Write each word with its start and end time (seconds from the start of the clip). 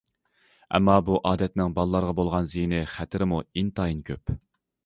ئەمما 0.77 0.95
بۇ 1.09 1.19
ئادەتنىڭ 1.31 1.75
بالىلارغا 1.77 2.15
بولغان 2.21 2.51
زىيىنى، 2.55 2.81
خەتىرىمۇ 2.97 3.43
ئىنتايىن 3.53 4.05
كۆپ. 4.11 4.39